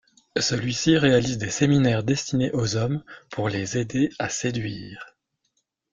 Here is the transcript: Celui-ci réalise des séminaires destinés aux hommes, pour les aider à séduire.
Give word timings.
Celui-ci 0.39 0.97
réalise 0.97 1.37
des 1.37 1.51
séminaires 1.51 2.03
destinés 2.03 2.51
aux 2.53 2.75
hommes, 2.75 3.03
pour 3.29 3.49
les 3.49 3.77
aider 3.77 4.09
à 4.17 4.29
séduire. 4.29 5.15